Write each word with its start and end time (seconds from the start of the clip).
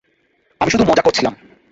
আমি 0.61 0.69
শুধু 0.71 0.83
মজা 0.85 1.01
করছিলাম। 1.01 1.33